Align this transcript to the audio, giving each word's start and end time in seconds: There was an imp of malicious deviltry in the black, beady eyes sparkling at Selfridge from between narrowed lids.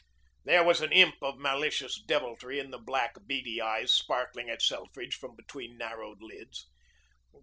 There 0.45 0.63
was 0.63 0.81
an 0.81 0.91
imp 0.91 1.21
of 1.21 1.37
malicious 1.37 2.01
deviltry 2.01 2.57
in 2.57 2.71
the 2.71 2.79
black, 2.79 3.17
beady 3.27 3.61
eyes 3.61 3.93
sparkling 3.93 4.49
at 4.49 4.59
Selfridge 4.63 5.13
from 5.13 5.35
between 5.35 5.77
narrowed 5.77 6.23
lids. 6.23 6.65